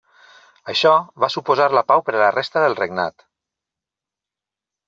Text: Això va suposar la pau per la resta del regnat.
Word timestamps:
Això 0.71 0.93
va 1.25 1.29
suposar 1.33 1.67
la 1.79 1.85
pau 1.91 2.03
per 2.07 2.17
la 2.23 2.31
resta 2.39 2.65
del 2.65 2.79
regnat. 2.83 3.29